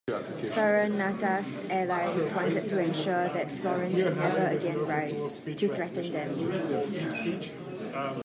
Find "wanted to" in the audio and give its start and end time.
2.33-2.79